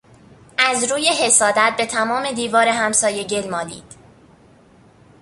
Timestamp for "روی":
0.91-1.07